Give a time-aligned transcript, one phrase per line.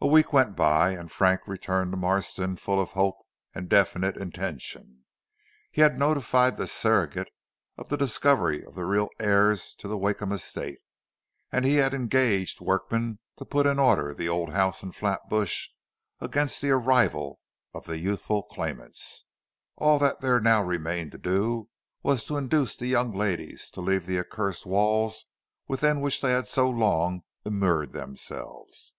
[0.00, 3.18] A week went by and Frank returned to Marston full of hope
[3.54, 5.04] and definite intention.
[5.70, 7.28] He had notified the Surrogate
[7.76, 10.78] of the discovery of the real heirs to the Wakeham estate,
[11.52, 15.68] and he had engaged workmen to put in order the old house in Flatbush
[16.18, 17.38] against the arrival
[17.74, 19.24] of the youthful claimants.
[19.76, 21.68] All that there now remained to do
[22.02, 25.26] was to induce the young ladies to leave the accursed walls
[25.66, 28.94] within which they had so long immured themselves.